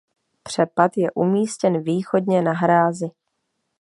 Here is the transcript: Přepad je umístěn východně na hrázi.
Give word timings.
Přepad 0.43 0.91
je 0.97 1.11
umístěn 1.11 1.83
východně 1.83 2.41
na 2.41 2.51
hrázi. 2.51 3.05